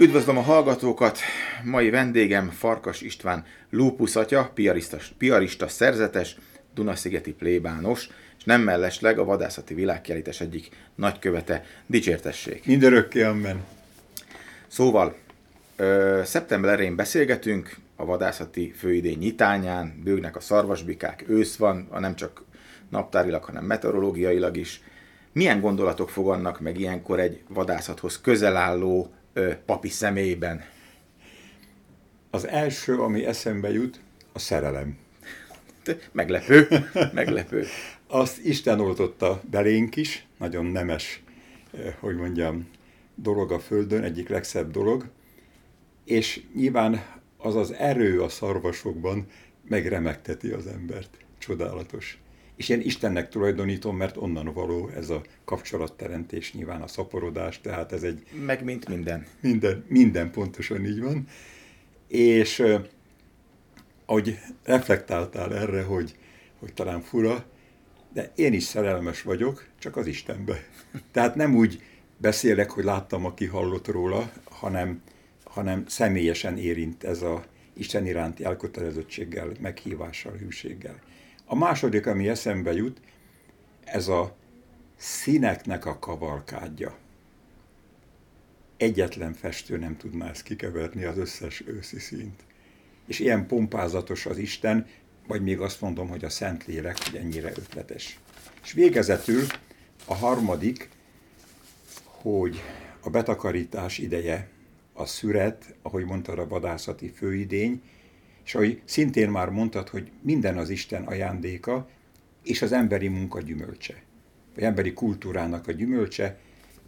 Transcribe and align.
Üdvözlöm 0.00 0.38
a 0.38 0.40
hallgatókat! 0.40 1.18
Mai 1.64 1.90
vendégem 1.90 2.50
Farkas 2.50 3.00
István 3.00 3.44
Lúpusz 3.70 4.16
atya, 4.16 4.50
piarista, 4.54 4.96
piarista 5.18 5.68
szerzetes, 5.68 6.36
Dunaszigeti 6.74 7.32
plébános, 7.32 8.08
és 8.38 8.44
nem 8.44 8.60
mellesleg 8.60 9.18
a 9.18 9.24
vadászati 9.24 9.74
világkiállítás 9.74 10.40
egyik 10.40 10.68
nagykövete. 10.94 11.64
Dicsértessék! 11.86 12.66
Mindörökké, 12.66 13.22
amen! 13.22 13.64
Szóval, 14.66 15.16
ö, 15.76 16.20
szeptember 16.24 16.72
elején 16.72 16.96
beszélgetünk, 16.96 17.76
a 17.96 18.04
vadászati 18.04 18.72
főidény 18.76 19.18
nyitányán, 19.18 20.00
bőgnek 20.04 20.36
a 20.36 20.40
szarvasbikák, 20.40 21.24
ősz 21.26 21.56
van, 21.56 21.86
a 21.90 21.98
nem 21.98 22.14
csak 22.14 22.44
naptárilag, 22.88 23.44
hanem 23.44 23.64
meteorológiailag 23.64 24.56
is. 24.56 24.80
Milyen 25.32 25.60
gondolatok 25.60 26.10
fogannak 26.10 26.60
meg 26.60 26.78
ilyenkor 26.78 27.20
egy 27.20 27.40
vadászathoz 27.48 28.20
közel 28.20 28.56
álló 28.56 29.14
papi 29.66 29.88
személyben? 29.88 30.64
Az 32.30 32.46
első, 32.46 32.98
ami 32.98 33.24
eszembe 33.26 33.72
jut, 33.72 34.00
a 34.32 34.38
szerelem. 34.38 34.98
Meglepő, 36.12 36.68
meglepő. 37.12 37.66
Azt 38.06 38.44
Isten 38.44 38.80
oltotta 38.80 39.42
belénk 39.50 39.96
is, 39.96 40.26
nagyon 40.38 40.66
nemes, 40.66 41.22
hogy 41.98 42.16
mondjam, 42.16 42.68
dolog 43.14 43.52
a 43.52 43.58
Földön, 43.58 44.02
egyik 44.02 44.28
legszebb 44.28 44.70
dolog, 44.70 45.10
és 46.04 46.42
nyilván 46.54 47.04
az 47.36 47.54
az 47.56 47.72
erő 47.72 48.22
a 48.22 48.28
szarvasokban 48.28 49.26
megremegteti 49.68 50.50
az 50.50 50.66
embert. 50.66 51.16
Csodálatos. 51.38 52.18
És 52.60 52.68
én 52.68 52.80
Istennek 52.80 53.28
tulajdonítom, 53.28 53.96
mert 53.96 54.16
onnan 54.16 54.52
való 54.52 54.88
ez 54.88 55.10
a 55.10 55.22
kapcsolatteremtés, 55.44 56.52
nyilván 56.52 56.82
a 56.82 56.86
szaporodás, 56.86 57.60
tehát 57.60 57.92
ez 57.92 58.02
egy... 58.02 58.22
Meg 58.46 58.64
mint 58.64 58.88
minden. 58.88 59.26
Minden, 59.40 59.84
minden 59.88 60.30
pontosan 60.30 60.84
így 60.84 61.00
van. 61.00 61.26
És 62.08 62.62
ahogy 64.06 64.38
reflektáltál 64.64 65.54
erre, 65.54 65.82
hogy, 65.82 66.16
hogy 66.58 66.72
talán 66.72 67.00
fura, 67.00 67.44
de 68.12 68.32
én 68.34 68.52
is 68.52 68.62
szerelmes 68.62 69.22
vagyok, 69.22 69.66
csak 69.78 69.96
az 69.96 70.06
Istenbe. 70.06 70.64
Tehát 71.12 71.34
nem 71.34 71.54
úgy 71.54 71.82
beszélek, 72.16 72.70
hogy 72.70 72.84
láttam, 72.84 73.24
aki 73.24 73.46
hallott 73.46 73.88
róla, 73.88 74.32
hanem, 74.44 75.02
hanem 75.44 75.84
személyesen 75.86 76.58
érint 76.58 77.04
ez 77.04 77.22
a 77.22 77.44
Isten 77.72 78.06
iránti 78.06 78.44
elkötelezettséggel, 78.44 79.52
meghívással, 79.60 80.32
hűséggel. 80.32 81.08
A 81.52 81.54
második, 81.54 82.06
ami 82.06 82.28
eszembe 82.28 82.72
jut, 82.72 83.00
ez 83.84 84.08
a 84.08 84.36
színeknek 84.96 85.86
a 85.86 85.98
kavalkádja. 85.98 86.96
Egyetlen 88.76 89.34
festő 89.34 89.78
nem 89.78 89.96
tudná 89.96 90.28
ezt 90.28 90.42
kikeverni 90.42 91.04
az 91.04 91.18
összes 91.18 91.62
őszi 91.66 91.98
színt. 91.98 92.42
És 93.06 93.18
ilyen 93.18 93.46
pompázatos 93.46 94.26
az 94.26 94.38
Isten, 94.38 94.86
vagy 95.26 95.42
még 95.42 95.60
azt 95.60 95.80
mondom, 95.80 96.08
hogy 96.08 96.24
a 96.24 96.28
Szentlélek, 96.28 97.04
hogy 97.04 97.16
ennyire 97.16 97.48
ötletes. 97.48 98.18
És 98.62 98.72
végezetül 98.72 99.46
a 100.04 100.14
harmadik, 100.14 100.88
hogy 102.04 102.62
a 103.00 103.10
betakarítás 103.10 103.98
ideje, 103.98 104.48
a 104.92 105.06
szüret, 105.06 105.74
ahogy 105.82 106.04
mondta 106.04 106.32
a 106.32 106.48
vadászati 106.48 107.08
főidény, 107.08 107.82
és 108.44 108.54
ahogy 108.54 108.82
szintén 108.84 109.30
már 109.30 109.48
mondtad, 109.48 109.88
hogy 109.88 110.10
minden 110.22 110.58
az 110.58 110.70
Isten 110.70 111.04
ajándéka, 111.04 111.88
és 112.42 112.62
az 112.62 112.72
emberi 112.72 113.08
munka 113.08 113.40
gyümölcse, 113.40 114.02
vagy 114.54 114.64
emberi 114.64 114.92
kultúrának 114.92 115.68
a 115.68 115.72
gyümölcse, 115.72 116.38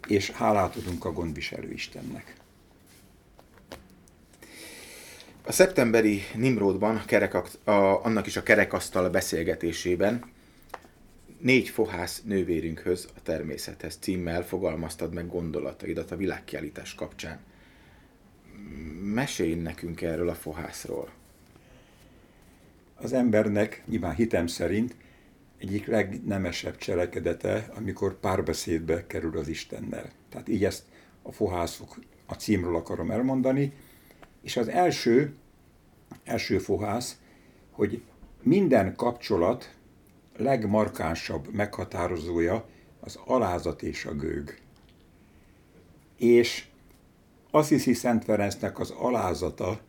és 0.08 0.30
hálát 0.30 0.76
adunk 0.76 1.04
a 1.04 1.12
gondviselő 1.12 1.72
Istennek. 1.72 2.34
A 5.46 5.52
szeptemberi 5.52 6.22
Nimrodban, 6.34 7.02
kerek, 7.06 7.34
a, 7.34 7.44
annak 8.04 8.26
is 8.26 8.36
a 8.36 8.42
kerekasztal 8.42 9.10
beszélgetésében 9.10 10.30
négy 11.38 11.68
fohász 11.68 12.22
nővérünkhöz 12.24 13.08
a 13.16 13.22
természethez 13.22 13.96
címmel 14.00 14.46
fogalmaztad 14.46 15.12
meg 15.12 15.28
gondolataidat 15.28 16.10
a 16.10 16.16
világkiállítás 16.16 16.94
kapcsán. 16.94 17.40
Mesélj 19.02 19.54
nekünk 19.54 20.02
erről 20.02 20.28
a 20.28 20.34
fohászról. 20.34 21.10
Az 23.02 23.12
embernek, 23.12 23.82
nyilván 23.86 24.14
hitem 24.14 24.46
szerint, 24.46 24.96
egyik 25.58 25.86
legnemesebb 25.86 26.76
cselekedete, 26.76 27.70
amikor 27.76 28.20
párbeszédbe 28.20 29.06
kerül 29.06 29.38
az 29.38 29.48
Istennel. 29.48 30.10
Tehát 30.28 30.48
így 30.48 30.64
ezt 30.64 30.84
a 31.22 31.32
fohászok 31.32 31.98
a 32.26 32.34
címről 32.34 32.76
akarom 32.76 33.10
elmondani. 33.10 33.72
És 34.42 34.56
az 34.56 34.68
első, 34.68 35.34
első 36.24 36.58
fohász, 36.58 37.18
hogy 37.70 38.02
minden 38.42 38.94
kapcsolat 38.96 39.74
legmarkánsabb 40.36 41.52
meghatározója 41.52 42.68
az 43.00 43.18
alázat 43.24 43.82
és 43.82 44.04
a 44.04 44.14
gőg. 44.14 44.60
És 46.16 46.66
hiszi 47.68 47.92
Szent 47.92 48.24
Ferencnek 48.24 48.78
az 48.78 48.90
alázata 48.90 49.80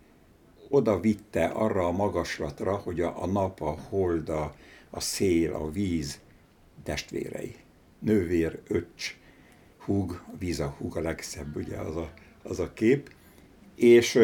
oda 0.73 0.99
vitte 0.99 1.45
arra 1.45 1.87
a 1.87 1.91
magaslatra, 1.91 2.75
hogy 2.75 3.01
a, 3.01 3.23
a 3.23 3.25
nap, 3.25 3.61
a 3.61 3.77
hold, 3.89 4.29
a, 4.29 4.55
a 4.89 4.99
szél, 4.99 5.53
a 5.53 5.71
víz 5.71 6.19
testvérei. 6.83 7.55
Nővér, 7.99 8.59
öcs, 8.67 9.17
húg, 9.77 10.23
víz 10.39 10.59
a 10.59 10.75
húg 10.77 10.97
a 10.97 11.01
legszebb, 11.01 11.55
ugye 11.55 11.77
az 11.77 11.95
a, 11.95 12.13
az 12.43 12.59
a 12.59 12.73
kép. 12.73 13.11
És 13.75 14.19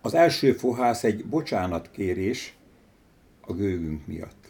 az 0.00 0.14
első 0.14 0.52
fohász 0.52 1.04
egy 1.04 1.24
bocsánatkérés 1.24 2.54
a 3.40 3.52
gőgünk 3.52 4.06
miatt. 4.06 4.48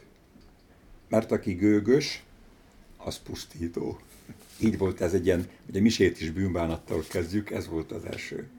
Mert 1.08 1.32
aki 1.32 1.52
gőgös, 1.52 2.24
az 2.96 3.18
pusztító. 3.18 3.98
Így 4.58 4.78
volt 4.78 5.00
ez 5.00 5.14
egy 5.14 5.26
ilyen, 5.26 5.48
ugye 5.68 5.80
misét 5.80 6.20
is 6.20 6.30
bűnbánattal 6.30 7.02
kezdjük, 7.08 7.50
ez 7.50 7.68
volt 7.68 7.92
az 7.92 8.04
első. 8.04 8.50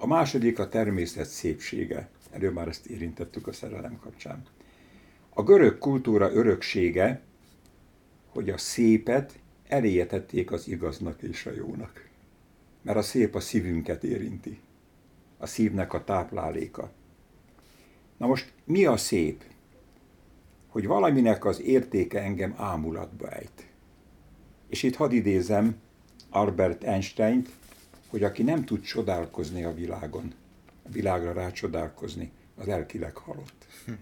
A 0.00 0.06
második 0.06 0.58
a 0.58 0.68
természet 0.68 1.28
szépsége. 1.28 2.08
Erről 2.30 2.52
már 2.52 2.68
ezt 2.68 2.86
érintettük 2.86 3.46
a 3.46 3.52
szerelem 3.52 3.98
kapcsán. 3.98 4.42
A 5.30 5.42
görög 5.42 5.78
kultúra 5.78 6.32
öröksége, 6.32 7.22
hogy 8.28 8.50
a 8.50 8.58
szépet 8.58 9.38
eléjetették 9.68 10.52
az 10.52 10.68
igaznak 10.68 11.22
és 11.22 11.46
a 11.46 11.52
jónak. 11.52 12.08
Mert 12.82 12.98
a 12.98 13.02
szép 13.02 13.34
a 13.34 13.40
szívünket 13.40 14.04
érinti. 14.04 14.60
A 15.38 15.46
szívnek 15.46 15.92
a 15.92 16.04
tápláléka. 16.04 16.90
Na 18.16 18.26
most 18.26 18.52
mi 18.64 18.84
a 18.84 18.96
szép? 18.96 19.44
Hogy 20.68 20.86
valaminek 20.86 21.44
az 21.44 21.60
értéke 21.60 22.22
engem 22.22 22.54
ámulatba 22.56 23.28
ejt. 23.28 23.66
És 24.68 24.82
itt 24.82 24.94
hadd 24.94 25.12
idézem 25.12 25.76
Albert 26.30 26.84
Einstein-t, 26.84 27.57
hogy 28.08 28.22
aki 28.22 28.42
nem 28.42 28.64
tud 28.64 28.82
csodálkozni 28.82 29.64
a 29.64 29.74
világon, 29.74 30.32
a 30.82 30.88
világra 30.90 31.32
rácsodálkozni, 31.32 32.30
az 32.56 32.68
elkileg 32.68 33.16
halott. 33.16 33.66
Hm. 33.84 33.92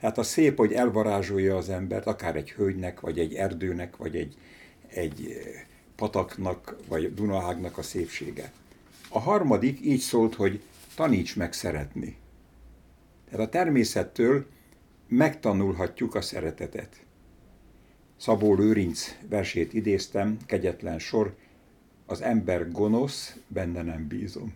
Tehát 0.00 0.18
a 0.18 0.22
szép, 0.22 0.56
hogy 0.56 0.72
elvarázsolja 0.72 1.56
az 1.56 1.68
embert, 1.68 2.06
akár 2.06 2.36
egy 2.36 2.50
hölgynek, 2.50 3.00
vagy 3.00 3.18
egy 3.18 3.34
erdőnek, 3.34 3.96
vagy 3.96 4.16
egy, 4.16 4.36
egy 4.88 5.26
eh, 5.26 5.62
pataknak, 5.96 6.76
vagy 6.88 7.14
Dunaágnak 7.14 7.78
a 7.78 7.82
szépsége. 7.82 8.52
A 9.08 9.18
harmadik 9.18 9.80
így 9.80 10.00
szólt, 10.00 10.34
hogy 10.34 10.60
taníts 10.94 11.36
meg 11.36 11.52
szeretni. 11.52 12.16
Tehát 13.30 13.46
a 13.46 13.50
természettől 13.50 14.46
megtanulhatjuk 15.08 16.14
a 16.14 16.20
szeretetet. 16.20 17.00
Szabó 18.16 18.54
Lőrinc 18.54 19.16
versét 19.28 19.74
idéztem, 19.74 20.36
kegyetlen 20.46 20.98
sor, 20.98 21.34
az 22.06 22.20
ember 22.20 22.70
gonosz, 22.70 23.36
benne 23.46 23.82
nem 23.82 24.06
bízom. 24.06 24.54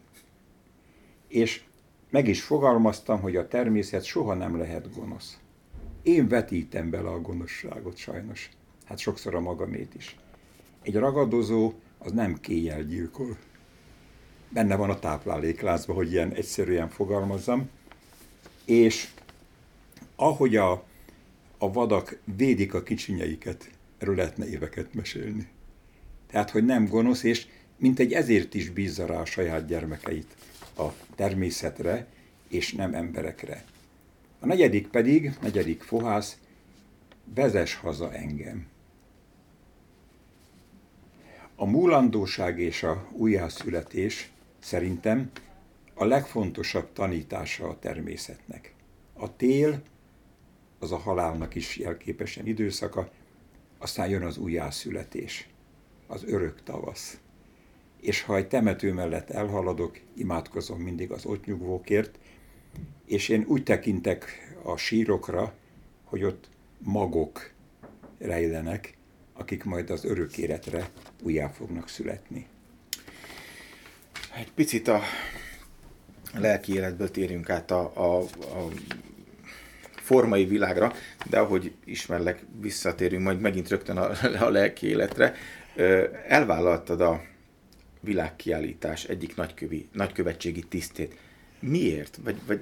És 1.28 1.62
meg 2.10 2.28
is 2.28 2.42
fogalmaztam, 2.42 3.20
hogy 3.20 3.36
a 3.36 3.48
természet 3.48 4.04
soha 4.04 4.34
nem 4.34 4.56
lehet 4.56 4.94
gonosz. 4.94 5.38
Én 6.02 6.28
vetítem 6.28 6.90
bele 6.90 7.08
a 7.08 7.20
gonoszságot 7.20 7.96
sajnos. 7.96 8.50
Hát 8.84 8.98
sokszor 8.98 9.34
a 9.34 9.40
magamét 9.40 9.94
is. 9.94 10.16
Egy 10.82 10.94
ragadozó 10.94 11.72
az 11.98 12.12
nem 12.12 12.40
kéjjel 12.40 12.82
gyilkol. 12.82 13.36
Benne 14.48 14.76
van 14.76 14.90
a 14.90 14.98
tápláléklázban, 14.98 15.96
hogy 15.96 16.12
ilyen 16.12 16.32
egyszerűen 16.32 16.88
fogalmazzam. 16.88 17.70
És 18.64 19.08
ahogy 20.16 20.56
a, 20.56 20.84
a 21.58 21.72
vadak 21.72 22.18
védik 22.36 22.74
a 22.74 22.82
kicsinyeiket, 22.82 23.70
erről 23.98 24.14
lehetne 24.14 24.48
éveket 24.48 24.94
mesélni. 24.94 25.48
Tehát, 26.26 26.50
hogy 26.50 26.64
nem 26.64 26.86
gonosz, 26.86 27.22
és 27.22 27.46
mint 27.76 27.98
egy 27.98 28.12
ezért 28.12 28.54
is 28.54 28.70
bízza 28.70 29.06
rá 29.06 29.20
a 29.20 29.24
saját 29.24 29.66
gyermekeit 29.66 30.36
a 30.76 30.86
természetre, 31.14 32.06
és 32.48 32.72
nem 32.72 32.94
emberekre. 32.94 33.64
A 34.40 34.46
negyedik 34.46 34.88
pedig, 34.88 35.32
negyedik 35.40 35.82
fohász, 35.82 36.38
vezes 37.34 37.74
haza 37.74 38.12
engem. 38.12 38.66
A 41.56 41.64
múlandóság 41.64 42.58
és 42.58 42.82
a 42.82 43.08
újjászületés 43.12 44.30
szerintem 44.58 45.30
a 45.94 46.04
legfontosabb 46.04 46.92
tanítása 46.92 47.68
a 47.68 47.78
természetnek. 47.78 48.74
A 49.12 49.36
tél 49.36 49.82
az 50.78 50.92
a 50.92 50.96
halálnak 50.96 51.54
is 51.54 51.76
jelképesen 51.76 52.46
időszaka, 52.46 53.10
aztán 53.78 54.08
jön 54.08 54.22
az 54.22 54.36
újjászületés, 54.36 55.48
az 56.06 56.24
örök 56.24 56.62
tavasz. 56.62 57.18
És 58.00 58.22
ha 58.22 58.36
egy 58.36 58.48
temető 58.48 58.92
mellett 58.92 59.30
elhaladok, 59.30 60.00
imádkozom 60.14 60.80
mindig 60.80 61.10
az 61.10 61.26
ott 61.26 61.44
nyugvókért, 61.44 62.18
és 63.04 63.28
én 63.28 63.44
úgy 63.48 63.62
tekintek 63.62 64.54
a 64.62 64.76
sírokra, 64.76 65.54
hogy 66.04 66.22
ott 66.22 66.48
magok 66.78 67.50
rejlenek, 68.18 68.96
akik 69.32 69.64
majd 69.64 69.90
az 69.90 70.04
örök 70.04 70.38
életre 70.38 70.90
újjá 71.22 71.48
fognak 71.48 71.88
születni. 71.88 72.46
Egy 74.36 74.52
picit 74.52 74.88
a 74.88 75.00
lelki 76.34 76.74
életből 76.74 77.10
térjünk 77.10 77.50
át 77.50 77.70
a, 77.70 77.92
a, 77.94 78.18
a 78.40 78.68
formai 80.06 80.44
világra, 80.44 80.92
de 81.30 81.38
ahogy 81.38 81.72
ismerlek, 81.84 82.44
visszatérünk 82.60 83.22
majd 83.22 83.40
megint 83.40 83.68
rögtön 83.68 83.96
a, 83.96 84.10
a 84.46 84.48
lelki 84.48 84.86
életre. 84.86 85.34
Elvállaltad 86.28 87.00
a 87.00 87.22
világkiállítás 88.00 89.04
egyik 89.04 89.36
nagykövi, 89.36 89.88
nagykövetségi 89.92 90.60
tisztét. 90.60 91.18
Miért? 91.60 92.18
Vagy, 92.24 92.40
vagy 92.46 92.60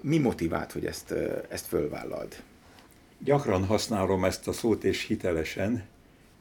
mi 0.00 0.18
motivált, 0.18 0.72
hogy 0.72 0.86
ezt, 0.86 1.14
ezt 1.48 1.66
fölvállald? 1.66 2.42
Gyakran 3.18 3.64
használom 3.64 4.24
ezt 4.24 4.48
a 4.48 4.52
szót, 4.52 4.84
és 4.84 5.04
hitelesen, 5.04 5.84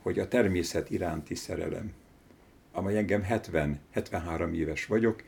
hogy 0.02 0.20
a 0.20 0.28
természet 0.28 0.90
iránti 0.90 1.36
szerelem, 1.36 1.94
amely 2.72 2.98
engem 2.98 3.22
70, 3.22 3.80
73 3.92 4.54
éves 4.54 4.86
vagyok, 4.86 5.24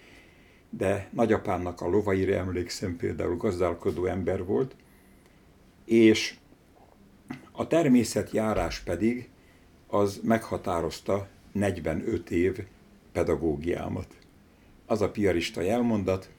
de 0.69 1.09
nagyapámnak 1.13 1.81
a 1.81 1.87
lovaire 1.87 2.37
emlékszem 2.37 2.95
például 2.95 3.37
gazdálkodó 3.37 4.05
ember 4.05 4.45
volt, 4.45 4.75
és 5.85 6.35
a 7.51 7.67
természetjárás 7.67 8.79
pedig 8.79 9.29
az 9.87 10.19
meghatározta 10.23 11.27
45 11.51 12.31
év 12.31 12.59
pedagógiámat. 13.11 14.17
Az 14.85 15.01
a 15.01 15.11
piarista 15.11 15.63
elmondat, 15.63 16.29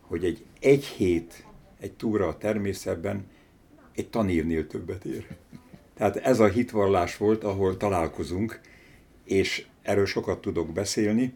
hogy 0.00 0.24
egy 0.24 0.44
egy 0.60 0.84
hét, 0.84 1.46
egy 1.80 1.92
túra 1.92 2.28
a 2.28 2.38
természetben 2.38 3.26
egy 3.94 4.08
tanírnél 4.08 4.66
többet 4.66 5.04
ér. 5.04 5.26
Tehát 5.94 6.16
ez 6.16 6.40
a 6.40 6.48
hitvallás 6.48 7.16
volt, 7.16 7.44
ahol 7.44 7.76
találkozunk, 7.76 8.60
és 9.24 9.66
erről 9.82 10.06
sokat 10.06 10.40
tudok 10.40 10.72
beszélni, 10.72 11.34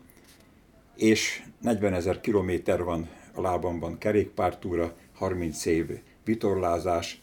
és 0.98 1.42
40 1.60 1.94
ezer 1.94 2.20
kilométer 2.20 2.82
van 2.82 3.08
a 3.34 3.40
lábamban 3.40 3.98
kerékpártúra, 3.98 4.96
30 5.14 5.64
év 5.64 6.00
vitorlázás, 6.24 7.22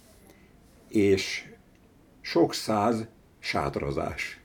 és 0.87 1.53
sok 2.21 2.53
száz 2.53 3.05
sátrazás. 3.39 4.39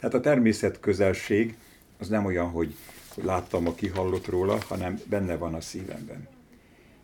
Tehát 0.00 0.14
a 0.14 0.20
természet 0.20 0.80
közelség 0.80 1.56
az 1.98 2.08
nem 2.08 2.24
olyan, 2.24 2.50
hogy, 2.50 2.74
hogy 3.14 3.24
láttam, 3.24 3.66
aki 3.66 3.88
hallott 3.88 4.26
róla, 4.26 4.58
hanem 4.68 5.00
benne 5.06 5.36
van 5.36 5.54
a 5.54 5.60
szívemben. 5.60 6.28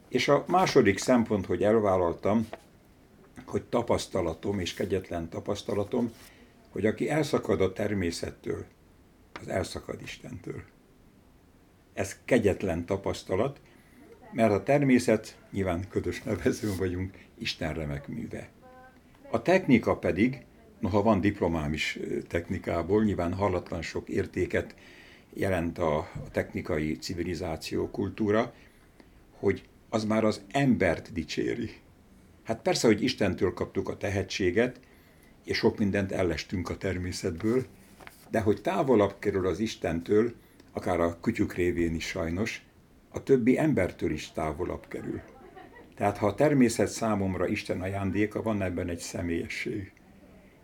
És 0.08 0.28
a 0.28 0.44
második 0.46 0.99
szempont, 0.99 1.46
hogy 1.46 1.62
elvállaltam, 1.62 2.49
hogy 3.46 3.62
tapasztalatom 3.62 4.61
és 4.61 4.75
kegyetlen 4.75 5.28
tapasztalatom, 5.28 6.12
hogy 6.70 6.87
aki 6.87 7.08
elszakad 7.08 7.61
a 7.61 7.73
természettől, 7.73 8.64
az 9.40 9.49
elszakad 9.49 10.02
Istentől. 10.02 10.62
Ez 11.94 12.16
kegyetlen 12.24 12.86
tapasztalat, 12.86 13.60
mert 14.32 14.52
a 14.52 14.62
természet, 14.62 15.38
nyilván 15.50 15.88
ködös 15.88 16.22
nevezőn 16.22 16.76
vagyunk, 16.76 17.18
Isten 17.38 17.74
remek 17.74 18.08
műve. 18.08 18.48
A 19.30 19.42
technika 19.42 19.96
pedig, 19.96 20.44
noha 20.78 21.02
van 21.02 21.20
diplomám 21.20 21.72
is 21.72 21.98
technikából, 22.28 23.04
nyilván 23.04 23.32
hallatlan 23.32 23.82
sok 23.82 24.08
értéket 24.08 24.74
jelent 25.34 25.78
a, 25.78 26.10
technikai 26.30 26.96
civilizáció, 26.96 27.90
kultúra, 27.90 28.54
hogy 29.30 29.68
az 29.88 30.04
már 30.04 30.24
az 30.24 30.40
embert 30.50 31.12
dicséri. 31.12 31.70
Hát 32.42 32.62
persze, 32.62 32.86
hogy 32.86 33.02
Istentől 33.02 33.54
kaptuk 33.54 33.88
a 33.88 33.96
tehetséget, 33.96 34.80
és 35.44 35.56
sok 35.56 35.78
mindent 35.78 36.12
ellestünk 36.12 36.68
a 36.68 36.76
természetből, 36.76 37.66
de 38.30 38.40
hogy 38.40 38.62
távolabb 38.62 39.14
kerül 39.18 39.46
az 39.46 39.58
Istentől, 39.58 40.34
akár 40.72 41.00
a 41.00 41.19
kutyuk 41.20 41.54
révén 41.54 41.94
is 41.94 42.06
sajnos, 42.06 42.62
a 43.08 43.22
többi 43.22 43.58
embertől 43.58 44.10
is 44.10 44.32
távolabb 44.32 44.88
kerül. 44.88 45.20
Tehát 45.96 46.16
ha 46.16 46.26
a 46.26 46.34
természet 46.34 46.88
számomra 46.88 47.46
Isten 47.46 47.80
ajándéka, 47.80 48.42
van 48.42 48.62
ebben 48.62 48.88
egy 48.88 48.98
személyesség. 48.98 49.92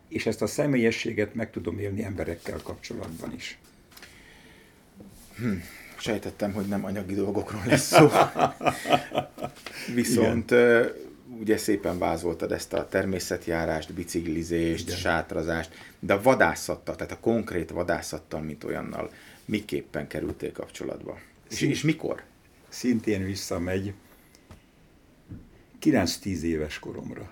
És 0.09 0.27
ezt 0.27 0.43
a 0.43 0.47
személyességet 0.47 1.35
meg 1.35 1.51
tudom 1.51 1.79
élni 1.79 2.05
emberekkel 2.05 2.59
kapcsolatban 2.63 3.33
is. 3.35 3.59
Hm, 5.37 5.53
sejtettem, 5.99 6.53
hogy 6.53 6.67
nem 6.67 6.85
anyagi 6.85 7.15
dolgokról 7.15 7.63
lesz 7.67 7.87
szó. 7.87 8.09
Viszont 9.95 10.51
Igen. 10.51 10.93
ugye 11.41 11.57
szépen 11.57 11.99
vázoltad 11.99 12.53
ezt 12.53 12.73
a 12.73 12.89
természetjárást, 12.89 13.93
biciklizést, 13.93 14.87
Igen. 14.87 14.99
sátrazást, 14.99 15.71
de 15.99 16.13
a 16.13 16.23
vadászattal, 16.23 16.97
tehát 16.97 17.13
a 17.13 17.21
konkrét 17.21 17.71
vadászattal, 17.71 18.41
mint 18.41 18.65
olyannal 18.65 19.11
miképpen 19.49 20.07
kerültél 20.07 20.53
kapcsolatba? 20.53 21.19
És, 21.51 21.61
és 21.61 21.83
mikor? 21.83 22.23
Szintén 22.69 23.25
visszamegy 23.25 23.93
9-10 25.83 26.41
éves 26.41 26.79
koromra. 26.79 27.31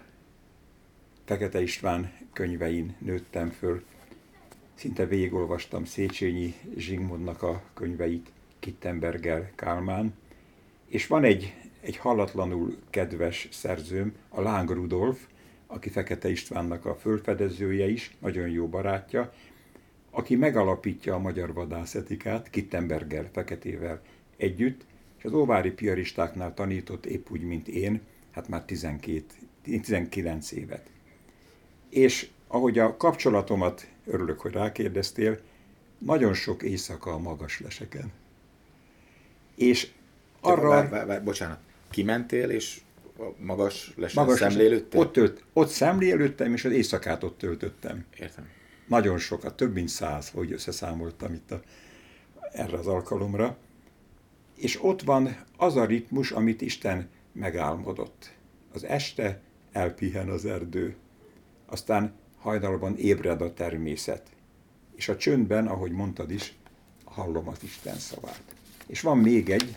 Fekete 1.25 1.63
István 1.63 2.13
könyvein 2.33 2.95
nőttem 2.99 3.51
föl. 3.51 3.85
Szinte 4.75 5.07
végigolvastam 5.07 5.85
Széchenyi 5.85 6.55
Zsigmondnak 6.77 7.43
a 7.43 7.63
könyveit, 7.75 8.31
Kittenberger, 8.59 9.53
Kálmán. 9.55 10.15
És 10.87 11.07
van 11.07 11.25
egy, 11.25 11.55
egy 11.81 11.97
hallatlanul 11.97 12.77
kedves 12.91 13.49
szerzőm, 13.53 14.15
a 14.29 14.41
Láng 14.41 14.71
Rudolf, 14.71 15.27
aki 15.67 15.89
Fekete 15.89 16.29
Istvánnak 16.29 16.85
a 16.85 16.95
fölfedezője 16.95 17.89
is, 17.89 18.17
nagyon 18.19 18.49
jó 18.49 18.69
barátja, 18.69 19.33
aki 20.17 20.37
megalapítja 20.37 21.15
a 21.15 21.19
magyar 21.19 21.53
vadászetikát 21.53 22.51
Kittenberger 22.51 23.29
feketével 23.33 24.01
együtt, 24.37 24.81
és 25.19 25.25
az 25.25 25.33
óvári 25.33 25.71
piaristáknál 25.71 26.55
tanított 26.55 27.07
épp 27.07 27.31
úgy, 27.31 27.43
mint 27.43 27.69
én, 27.69 28.01
hát 28.31 28.49
már 28.49 28.63
12, 28.63 29.25
19 29.63 30.53
évet. 30.53 30.91
És 31.89 32.29
ahogy 32.47 32.79
a 32.79 32.97
kapcsolatomat, 32.97 33.89
örülök, 34.05 34.41
hogy 34.41 34.53
rákérdeztél, 34.53 35.41
nagyon 35.99 36.35
sok 36.35 36.63
éjszaka 36.63 37.13
a 37.13 37.19
magas 37.19 37.61
leseken. 37.61 38.13
És 39.55 39.91
arra... 40.41 40.69
Vár, 40.69 40.89
vár, 40.89 41.07
vár, 41.07 41.25
bocsánat, 41.25 41.61
kimentél, 41.91 42.51
és 42.51 42.81
magas 43.37 43.93
lesen 43.97 44.25
magas 44.25 44.39
szemlélődtél? 44.39 45.01
Ott, 45.01 45.13
tölt, 45.13 45.45
ott 45.53 45.69
szemlélődtem, 45.69 46.53
és 46.53 46.65
az 46.65 46.73
éjszakát 46.73 47.23
ott 47.23 47.39
töltöttem. 47.39 48.05
Értem. 48.19 48.49
Nagyon 48.87 49.19
sokat, 49.19 49.57
több 49.57 49.73
mint 49.73 49.89
száz, 49.89 50.31
hogy 50.31 50.53
összeszámoltam 50.53 51.33
itt 51.33 51.51
a, 51.51 51.63
erre 52.53 52.79
az 52.79 52.87
alkalomra. 52.87 53.57
És 54.55 54.83
ott 54.83 55.03
van 55.03 55.45
az 55.57 55.77
a 55.77 55.85
ritmus, 55.85 56.31
amit 56.31 56.61
Isten 56.61 57.09
megálmodott. 57.33 58.33
Az 58.73 58.85
este 58.85 59.41
elpihen 59.73 60.29
az 60.29 60.45
erdő, 60.45 60.97
aztán 61.67 62.15
hajnalban 62.39 62.97
ébred 62.97 63.41
a 63.41 63.55
természet. 63.55 64.31
És 64.95 65.09
a 65.09 65.17
csöndben, 65.17 65.67
ahogy 65.67 65.93
mondtad 65.93 66.31
is, 66.31 66.55
hallom 67.05 67.49
az 67.49 67.63
Isten 67.63 67.99
szavát. 67.99 68.43
És 68.87 69.01
van 69.01 69.19
még 69.19 69.51
egy, 69.51 69.77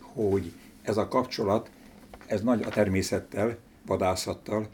hogy 0.00 0.52
ez 0.82 0.96
a 0.96 1.08
kapcsolat, 1.08 1.70
ez 2.26 2.42
nagy 2.42 2.62
a 2.62 2.68
természettel, 2.68 3.58
vadászattal, 3.86 4.68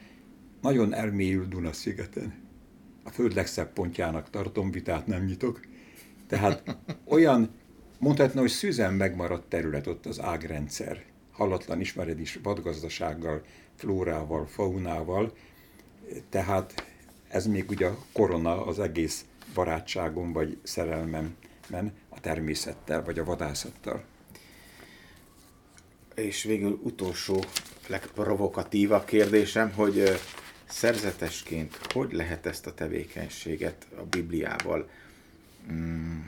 nagyon 0.61 0.95
elmélyül 0.95 1.49
Duna-szigeten 1.49 2.43
a 3.03 3.11
föld 3.11 3.35
legszebb 3.35 3.73
pontjának 3.73 4.31
tartom, 4.31 4.71
vitát 4.71 5.07
nem 5.07 5.25
nyitok. 5.25 5.61
Tehát 6.27 6.77
olyan, 7.05 7.51
mondhatna, 7.99 8.41
hogy 8.41 8.51
szüzen 8.51 8.95
megmaradt 8.95 9.49
terület 9.49 9.87
ott 9.87 10.07
az 10.07 10.21
ágrendszer. 10.21 11.03
Hallatlan 11.33 11.81
ismered 11.81 12.21
is 12.21 12.39
vadgazdasággal, 12.43 13.43
flórával, 13.75 14.47
faunával, 14.47 15.33
tehát 16.29 16.87
ez 17.29 17.47
még 17.47 17.71
ugye 17.71 17.87
a 17.87 17.99
korona 18.13 18.67
az 18.67 18.79
egész 18.79 19.25
barátságom 19.55 20.33
vagy 20.33 20.59
szerelmemben 20.63 21.93
a 22.09 22.21
természettel 22.21 23.05
vagy 23.05 23.19
a 23.19 23.25
vadászattal. 23.25 24.05
És 26.15 26.43
végül 26.43 26.81
utolsó, 26.83 27.45
legprovokatívabb 27.87 29.05
kérdésem, 29.05 29.73
hogy 29.73 30.21
szerzetesként 30.73 31.79
hogy 31.93 32.13
lehet 32.13 32.47
ezt 32.47 32.67
a 32.67 32.75
tevékenységet 32.75 33.87
a 33.97 34.03
Bibliával 34.03 34.89
mm, 35.73 36.21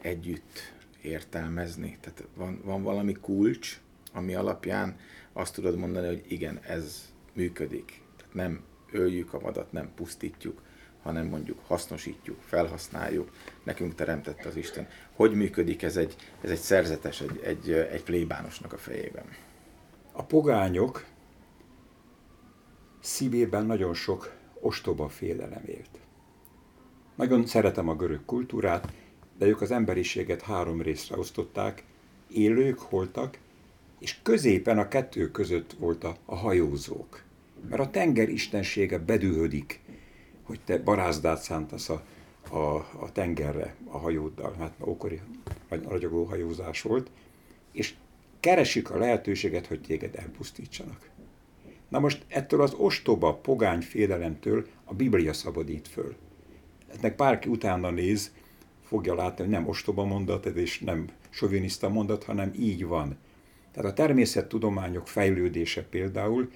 együtt 0.00 0.72
értelmezni? 1.02 1.98
Tehát 2.00 2.24
van, 2.34 2.60
van 2.64 2.82
valami 2.82 3.12
kulcs, 3.12 3.80
ami 4.12 4.34
alapján 4.34 4.98
azt 5.32 5.54
tudod 5.54 5.76
mondani, 5.76 6.06
hogy 6.06 6.24
igen, 6.28 6.60
ez 6.62 7.12
működik. 7.32 8.00
Tehát 8.16 8.34
nem 8.34 8.64
öljük 8.90 9.34
a 9.34 9.40
vadat, 9.40 9.72
nem 9.72 9.90
pusztítjuk, 9.94 10.62
hanem 11.02 11.26
mondjuk 11.26 11.58
hasznosítjuk, 11.66 12.40
felhasználjuk, 12.40 13.32
nekünk 13.62 13.94
teremtette 13.94 14.48
az 14.48 14.56
Isten. 14.56 14.88
Hogy 15.12 15.34
működik 15.34 15.82
ez 15.82 15.96
egy, 15.96 16.16
ez 16.40 16.50
egy 16.50 16.58
szerzetes, 16.58 17.20
egy, 17.20 17.40
egy, 17.44 17.70
egy 17.70 18.02
plébánosnak 18.02 18.72
a 18.72 18.78
fejében? 18.78 19.24
A 20.12 20.24
pogányok 20.24 21.04
szívében 23.02 23.66
nagyon 23.66 23.94
sok 23.94 24.36
ostoba 24.60 25.08
félelem 25.08 25.62
élt. 25.66 25.98
Nagyon 27.14 27.46
szeretem 27.46 27.88
a 27.88 27.96
görög 27.96 28.24
kultúrát, 28.24 28.92
de 29.38 29.46
ők 29.46 29.60
az 29.60 29.70
emberiséget 29.70 30.42
három 30.42 30.82
részre 30.82 31.16
osztották, 31.16 31.84
élők, 32.28 32.78
holtak, 32.78 33.38
és 33.98 34.18
középen 34.22 34.78
a 34.78 34.88
kettő 34.88 35.30
között 35.30 35.72
volt 35.72 36.04
a, 36.04 36.16
a 36.24 36.36
hajózók. 36.36 37.22
Mert 37.68 37.80
a 37.82 37.90
tenger 37.90 38.28
istensége 38.28 38.98
bedühödik, 38.98 39.80
hogy 40.42 40.60
te 40.64 40.78
barázdát 40.78 41.42
szántasz 41.42 41.88
a, 41.88 42.02
a, 42.50 42.76
a 42.76 43.12
tengerre 43.12 43.74
a 43.84 43.98
hajóddal, 43.98 44.54
hát 44.58 44.74
ókori 44.84 45.20
ragyogó 45.68 46.24
hajózás 46.24 46.82
volt, 46.82 47.10
és 47.72 47.94
keresik 48.40 48.90
a 48.90 48.98
lehetőséget, 48.98 49.66
hogy 49.66 49.80
téged 49.80 50.16
elpusztítsanak. 50.16 51.10
Na 51.92 51.98
most 51.98 52.24
ettől 52.28 52.62
az 52.62 52.74
ostoba, 52.74 53.34
pogány 53.34 53.80
félelemtől 53.80 54.66
a 54.84 54.94
Biblia 54.94 55.32
szabadít 55.32 55.88
föl. 55.88 56.16
Ennek 56.96 57.16
bárki 57.16 57.48
utána 57.48 57.90
néz, 57.90 58.32
fogja 58.82 59.14
látni, 59.14 59.42
hogy 59.42 59.52
nem 59.52 59.68
ostoba 59.68 60.04
mondat, 60.04 60.46
és 60.46 60.78
nem 60.78 61.08
soviniszta 61.30 61.88
mondat, 61.88 62.24
hanem 62.24 62.52
így 62.58 62.84
van. 62.84 63.16
Tehát 63.72 63.90
a 63.90 63.94
természettudományok 63.94 65.08
fejlődése 65.08 65.82
például 65.82 66.50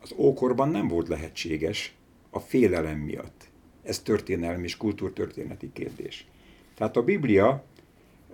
az 0.00 0.12
ókorban 0.16 0.68
nem 0.68 0.88
volt 0.88 1.08
lehetséges 1.08 1.94
a 2.30 2.40
félelem 2.40 2.98
miatt. 2.98 3.48
Ez 3.82 3.98
történelmi 3.98 4.64
és 4.64 4.76
kultúrtörténeti 4.76 5.70
kérdés. 5.72 6.26
Tehát 6.74 6.96
a 6.96 7.04
Biblia 7.04 7.64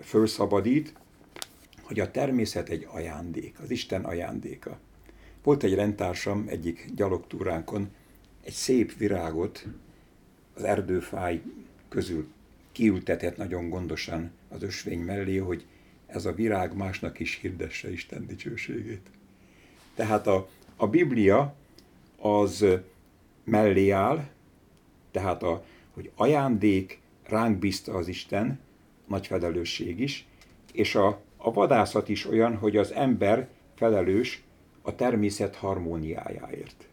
fölszabadít, 0.01 0.95
hogy 1.83 2.01
a 2.01 2.11
természet 2.11 2.69
egy 2.69 2.87
ajándék, 2.91 3.61
az 3.61 3.71
Isten 3.71 4.05
ajándéka. 4.05 4.79
Volt 5.43 5.63
egy 5.63 5.75
rendtársam 5.75 6.45
egyik 6.49 6.91
gyalogtúránkon, 6.95 7.89
egy 8.45 8.53
szép 8.53 8.97
virágot 8.97 9.67
az 10.55 10.63
erdőfáj 10.63 11.43
közül 11.89 12.29
kiültetett 12.73 13.37
nagyon 13.37 13.69
gondosan 13.69 14.31
az 14.49 14.63
ösvény 14.63 15.01
mellé, 15.01 15.37
hogy 15.37 15.67
ez 16.07 16.25
a 16.25 16.33
virág 16.33 16.77
másnak 16.77 17.19
is 17.19 17.39
hirdesse 17.41 17.93
Isten 17.93 18.27
dicsőségét. 18.27 19.11
Tehát 19.95 20.27
a, 20.27 20.49
a 20.77 20.87
Biblia 20.87 21.55
az 22.19 22.67
mellé 23.45 23.91
áll, 23.91 24.29
tehát 25.11 25.43
a, 25.43 25.65
hogy 25.91 26.11
ajándék 26.15 27.01
ránk 27.23 27.59
bízta 27.59 27.95
az 27.95 28.09
Isten, 28.09 28.59
nagy 29.07 29.27
felelősség 29.27 30.01
is, 30.01 30.27
és 30.73 30.95
a, 30.95 31.21
a 31.37 31.53
vadászat 31.53 32.09
is 32.09 32.27
olyan, 32.27 32.57
hogy 32.57 32.77
az 32.77 32.93
ember 32.93 33.49
felelős 33.75 34.43
a 34.83 34.95
természet 34.95 35.55
harmóniájáért. 35.55 36.89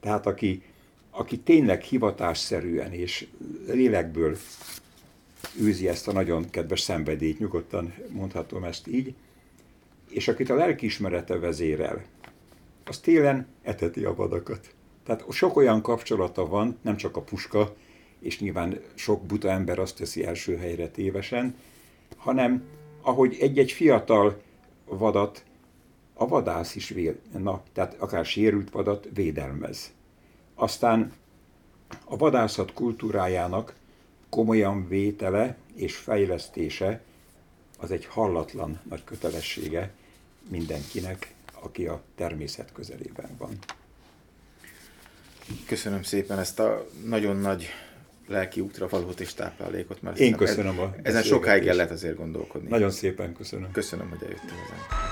Tehát 0.00 0.26
aki, 0.26 0.62
aki 1.10 1.38
tényleg 1.38 1.82
hivatásszerűen 1.82 2.92
és 2.92 3.26
lélekből 3.66 4.36
űzi 5.60 5.88
ezt 5.88 6.08
a 6.08 6.12
nagyon 6.12 6.50
kedves 6.50 6.80
szenvedélyt, 6.80 7.38
nyugodtan 7.38 7.94
mondhatom 8.08 8.64
ezt 8.64 8.86
így, 8.86 9.14
és 10.08 10.28
akit 10.28 10.50
a 10.50 10.54
lelkiismerete 10.54 11.38
vezérel, 11.38 12.04
az 12.84 12.98
télen 12.98 13.46
eteti 13.62 14.04
a 14.04 14.14
vadakat. 14.14 14.74
Tehát 15.04 15.24
sok 15.30 15.56
olyan 15.56 15.82
kapcsolata 15.82 16.46
van, 16.46 16.78
nem 16.82 16.96
csak 16.96 17.16
a 17.16 17.22
puska, 17.22 17.74
és 18.18 18.40
nyilván 18.40 18.80
sok 18.94 19.22
buta 19.26 19.50
ember 19.50 19.78
azt 19.78 19.96
teszi 19.96 20.24
első 20.24 20.56
helyre 20.56 20.88
tévesen, 20.88 21.56
hanem 22.16 22.62
ahogy 23.02 23.36
egy-egy 23.40 23.72
fiatal 23.72 24.42
vadat 24.84 25.44
a 26.24 26.28
vadász 26.28 26.74
is 26.74 26.88
véd, 26.88 27.18
na, 27.38 27.62
tehát 27.72 27.94
akár 27.98 28.24
sérült 28.24 28.70
vadat 28.70 29.08
védelmez. 29.14 29.92
Aztán 30.54 31.12
a 32.04 32.16
vadászat 32.16 32.72
kultúrájának 32.72 33.74
komolyan 34.28 34.88
vétele 34.88 35.56
és 35.74 35.96
fejlesztése 35.96 37.00
az 37.78 37.90
egy 37.90 38.06
hallatlan 38.06 38.80
nagy 38.88 39.04
kötelessége 39.04 39.92
mindenkinek, 40.48 41.34
aki 41.60 41.86
a 41.86 42.02
természet 42.16 42.72
közelében 42.72 43.36
van. 43.38 43.58
Köszönöm 45.66 46.02
szépen 46.02 46.38
ezt 46.38 46.58
a 46.58 46.86
nagyon 47.04 47.36
nagy 47.36 47.68
lelki 48.26 48.60
útra 48.60 48.88
valót 48.88 49.20
és 49.20 49.34
táplálékot. 49.34 50.02
Mert 50.02 50.18
Én 50.18 50.36
köszönöm 50.36 50.78
a 50.78 50.94
Ezen 51.02 51.22
sokáig 51.22 51.66
el 51.66 51.74
lehet 51.74 51.90
azért 51.90 52.16
gondolkodni. 52.16 52.68
Nagyon 52.68 52.90
szépen 52.90 53.34
köszönöm. 53.34 53.70
Köszönöm, 53.72 54.08
hogy 54.08 54.22
eljöttél 54.22 54.50
hozzánk. 54.50 55.03